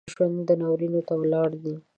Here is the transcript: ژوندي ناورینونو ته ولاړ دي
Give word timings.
ژوندي 0.13 0.53
ناورینونو 0.61 1.01
ته 1.07 1.13
ولاړ 1.21 1.49
دي 1.63 1.73